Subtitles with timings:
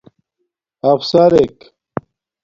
[0.91, 1.55] افسرک